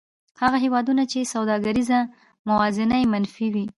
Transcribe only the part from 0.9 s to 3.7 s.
چې سوداګریزه موازنه یې منفي وي